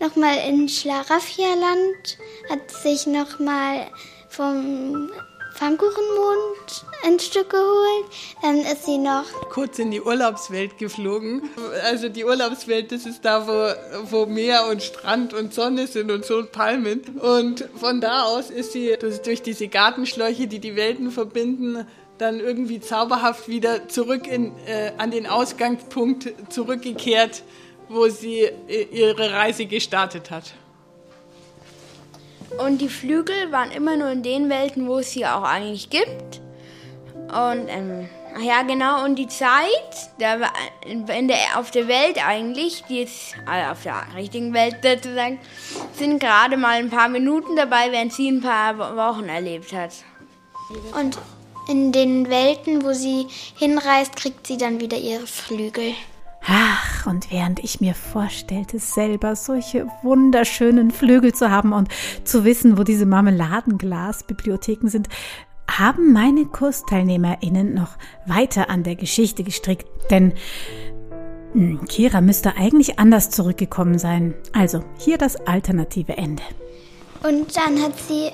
nochmal 0.00 0.36
in 0.48 0.68
Schlaraffia-Land, 0.68 2.18
hat 2.50 2.70
sich 2.70 3.06
nochmal 3.06 3.86
vom 4.28 5.10
Pfannkuchenmond 5.56 6.84
ein 7.04 7.18
Stück 7.18 7.50
geholt. 7.50 8.06
Dann 8.42 8.58
ist 8.58 8.84
sie 8.84 8.98
noch 8.98 9.24
kurz 9.50 9.78
in 9.78 9.90
die 9.90 10.02
Urlaubswelt 10.02 10.76
geflogen. 10.76 11.48
Also 11.84 12.08
die 12.10 12.24
Urlaubswelt, 12.24 12.92
das 12.92 13.06
ist 13.06 13.24
da, 13.24 13.46
wo, 13.46 14.10
wo 14.10 14.26
Meer 14.26 14.66
und 14.70 14.82
Strand 14.82 15.32
und 15.32 15.54
Sonne 15.54 15.86
sind 15.86 16.10
und 16.10 16.26
so 16.26 16.36
und 16.36 16.52
Palmen. 16.52 17.00
Und 17.20 17.68
von 17.76 18.00
da 18.00 18.24
aus 18.24 18.50
ist 18.50 18.72
sie 18.72 18.96
durch 19.24 19.42
diese 19.42 19.68
Gartenschläuche, 19.68 20.46
die 20.46 20.58
die 20.58 20.76
Welten 20.76 21.10
verbinden, 21.10 21.86
dann 22.18 22.40
irgendwie 22.40 22.80
zauberhaft 22.80 23.48
wieder 23.48 23.88
zurück 23.88 24.26
in, 24.26 24.52
äh, 24.66 24.92
an 24.98 25.10
den 25.10 25.26
Ausgangspunkt 25.26 26.32
zurückgekehrt, 26.48 27.42
wo 27.88 28.08
sie 28.08 28.40
äh, 28.40 28.82
ihre 28.90 29.32
Reise 29.32 29.66
gestartet 29.66 30.30
hat. 30.30 30.54
Und 32.58 32.80
die 32.80 32.88
Flügel 32.88 33.52
waren 33.52 33.70
immer 33.70 33.96
nur 33.96 34.10
in 34.10 34.22
den 34.22 34.48
Welten, 34.48 34.88
wo 34.88 34.98
es 34.98 35.12
sie 35.12 35.26
auch 35.26 35.42
eigentlich 35.42 35.90
gibt. 35.90 36.40
Und 37.28 37.68
ähm, 37.68 38.08
ach 38.34 38.40
ja, 38.40 38.62
genau. 38.62 39.04
Und 39.04 39.16
die 39.16 39.26
Zeit, 39.26 40.10
da 40.18 40.38
in 40.86 41.28
der, 41.28 41.36
auf 41.56 41.70
der 41.70 41.88
Welt 41.88 42.24
eigentlich, 42.24 42.84
die 42.88 43.00
ist 43.02 43.34
also 43.44 43.72
auf 43.72 43.82
der 43.82 44.06
richtigen 44.16 44.54
Welt 44.54 44.76
sozusagen, 44.82 45.38
sind 45.92 46.20
gerade 46.20 46.56
mal 46.56 46.78
ein 46.78 46.88
paar 46.88 47.08
Minuten 47.08 47.56
dabei, 47.56 47.90
während 47.90 48.12
sie 48.12 48.28
ein 48.28 48.40
paar 48.40 48.78
Wochen 48.78 49.28
erlebt 49.28 49.72
hat. 49.72 49.92
Und 50.98 51.18
in 51.68 51.92
den 51.92 52.28
Welten, 52.28 52.82
wo 52.82 52.92
sie 52.92 53.26
hinreist, 53.56 54.16
kriegt 54.16 54.46
sie 54.46 54.56
dann 54.56 54.80
wieder 54.80 54.98
ihre 54.98 55.26
Flügel. 55.26 55.92
Ach, 56.48 57.06
und 57.06 57.32
während 57.32 57.58
ich 57.64 57.80
mir 57.80 57.94
vorstellte, 57.94 58.78
selber 58.78 59.34
solche 59.34 59.88
wunderschönen 60.02 60.92
Flügel 60.92 61.34
zu 61.34 61.50
haben 61.50 61.72
und 61.72 61.88
zu 62.22 62.44
wissen, 62.44 62.78
wo 62.78 62.84
diese 62.84 63.04
Marmeladenglasbibliotheken 63.04 64.88
sind, 64.88 65.08
haben 65.68 66.12
meine 66.12 66.44
KursteilnehmerInnen 66.44 67.74
noch 67.74 67.96
weiter 68.26 68.70
an 68.70 68.84
der 68.84 68.94
Geschichte 68.94 69.42
gestrickt. 69.42 69.86
Denn 70.10 70.34
hm, 71.52 71.84
Kira 71.86 72.20
müsste 72.20 72.56
eigentlich 72.56 73.00
anders 73.00 73.30
zurückgekommen 73.30 73.98
sein. 73.98 74.34
Also, 74.52 74.84
hier 74.98 75.18
das 75.18 75.34
alternative 75.46 76.16
Ende. 76.16 76.42
Und 77.24 77.56
dann 77.56 77.82
hat 77.82 77.98
sie 77.98 78.30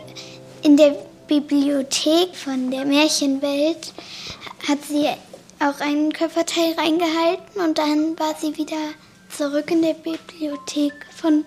in 0.62 0.76
der 0.76 0.96
Bibliothek 1.32 2.36
von 2.36 2.70
der 2.70 2.84
Märchenwelt 2.84 3.94
hat 4.68 4.84
sie 4.84 5.06
auch 5.60 5.80
einen 5.80 6.12
Körperteil 6.12 6.74
reingehalten 6.76 7.58
und 7.64 7.78
dann 7.78 8.18
war 8.18 8.34
sie 8.38 8.54
wieder 8.58 8.76
zurück 9.30 9.70
in 9.70 9.80
der 9.80 9.94
Bibliothek 9.94 10.92
von 11.10 11.46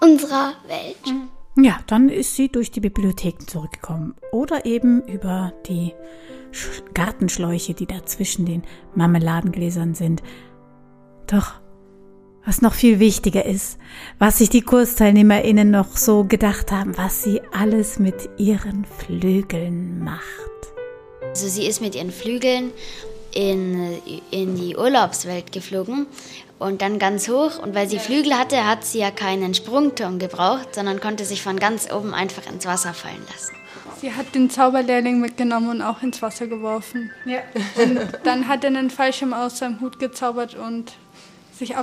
unserer 0.00 0.54
Welt. 0.66 0.96
Ja, 1.56 1.78
dann 1.86 2.08
ist 2.08 2.34
sie 2.34 2.48
durch 2.48 2.72
die 2.72 2.80
Bibliotheken 2.80 3.46
zurückgekommen 3.46 4.16
oder 4.32 4.66
eben 4.66 5.02
über 5.06 5.52
die 5.68 5.92
Gartenschläuche, 6.92 7.74
die 7.74 7.86
da 7.86 8.04
zwischen 8.04 8.44
den 8.44 8.64
Marmeladengläsern 8.96 9.94
sind. 9.94 10.20
Doch 11.28 11.60
was 12.46 12.62
noch 12.62 12.74
viel 12.74 13.00
wichtiger 13.00 13.44
ist, 13.44 13.78
was 14.18 14.38
sich 14.38 14.48
die 14.48 14.62
KursteilnehmerInnen 14.62 15.70
noch 15.70 15.96
so 15.96 16.24
gedacht 16.24 16.70
haben, 16.70 16.96
was 16.96 17.22
sie 17.22 17.42
alles 17.52 17.98
mit 17.98 18.30
ihren 18.38 18.84
Flügeln 18.84 20.02
macht. 20.02 20.24
Also 21.22 21.48
sie 21.48 21.66
ist 21.66 21.80
mit 21.80 21.94
ihren 21.96 22.12
Flügeln 22.12 22.70
in, 23.34 23.98
in 24.30 24.54
die 24.54 24.76
Urlaubswelt 24.76 25.52
geflogen 25.52 26.06
und 26.58 26.80
dann 26.80 26.98
ganz 26.98 27.28
hoch. 27.28 27.58
Und 27.58 27.74
weil 27.74 27.88
sie 27.88 27.98
Flügel 27.98 28.34
hatte, 28.34 28.66
hat 28.66 28.84
sie 28.84 29.00
ja 29.00 29.10
keinen 29.10 29.52
Sprungturm 29.52 30.18
gebraucht, 30.18 30.74
sondern 30.74 31.00
konnte 31.00 31.24
sich 31.24 31.42
von 31.42 31.58
ganz 31.58 31.92
oben 31.92 32.14
einfach 32.14 32.50
ins 32.50 32.64
Wasser 32.64 32.94
fallen 32.94 33.22
lassen. 33.30 33.56
Sie 34.00 34.12
hat 34.12 34.34
den 34.34 34.50
Zauberlehrling 34.50 35.20
mitgenommen 35.20 35.68
und 35.68 35.82
auch 35.82 36.02
ins 36.02 36.22
Wasser 36.22 36.46
geworfen. 36.46 37.10
Ja. 37.24 37.40
Und 37.82 37.98
dann 38.24 38.46
hat 38.46 38.62
er 38.62 38.68
einen 38.68 38.90
Fallschirm 38.90 39.32
aus 39.32 39.58
seinem 39.58 39.80
Hut 39.80 39.98
gezaubert 39.98 40.54
und 40.54 40.92
sich 41.58 41.76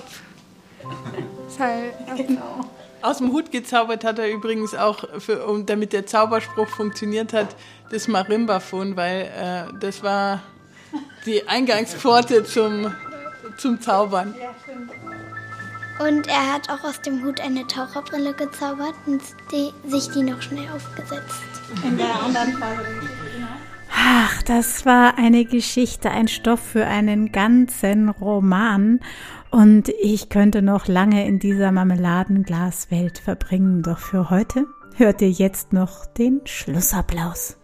genau. 2.17 2.65
Aus 3.01 3.17
dem 3.17 3.33
Hut 3.33 3.51
gezaubert 3.51 4.05
hat 4.05 4.17
er 4.17 4.31
übrigens 4.31 4.73
auch, 4.73 5.03
für, 5.19 5.45
um, 5.45 5.65
damit 5.65 5.91
der 5.91 6.05
Zauberspruch 6.05 6.69
funktioniert 6.69 7.33
hat, 7.33 7.55
das 7.91 8.07
Marimbaphon, 8.07 8.95
weil 8.95 9.23
äh, 9.23 9.73
das 9.79 10.03
war 10.03 10.41
die 11.25 11.47
Eingangspforte 11.47 12.43
zum, 12.45 12.93
zum 13.57 13.81
Zaubern. 13.81 14.33
Und 15.99 16.27
er 16.27 16.53
hat 16.53 16.69
auch 16.69 16.83
aus 16.83 17.01
dem 17.01 17.23
Hut 17.23 17.39
eine 17.39 17.67
Taucherbrille 17.67 18.33
gezaubert 18.33 18.95
und 19.05 19.21
die, 19.51 19.71
sich 19.89 20.09
die 20.09 20.23
noch 20.23 20.41
schnell 20.41 20.67
aufgesetzt. 20.75 21.43
In 21.83 21.97
der 21.97 22.21
anderen 22.21 22.53
Phase. 22.53 22.85
Ach, 23.95 24.41
das 24.43 24.85
war 24.85 25.17
eine 25.17 25.45
Geschichte, 25.45 26.09
ein 26.09 26.27
Stoff 26.27 26.59
für 26.59 26.85
einen 26.87 27.31
ganzen 27.31 28.09
Roman. 28.09 29.01
Und 29.53 29.89
ich 30.01 30.29
könnte 30.29 30.63
noch 30.63 30.87
lange 30.87 31.27
in 31.27 31.37
dieser 31.37 31.71
Marmeladenglaswelt 31.71 33.19
verbringen, 33.19 33.83
doch 33.83 33.99
für 33.99 34.31
heute 34.31 34.65
hört 34.95 35.21
ihr 35.21 35.29
jetzt 35.29 35.73
noch 35.73 36.07
den 36.07 36.41
Schlussapplaus. 36.45 37.55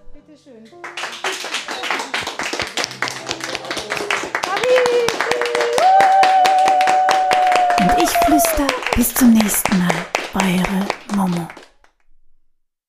Und 7.80 8.04
ich 8.04 8.10
flüster 8.10 8.67
bis 8.95 9.12
zum 9.15 9.34
nächsten 9.34 9.80
Mal, 9.80 9.89
eure 10.36 11.17
Momo. 11.17 11.47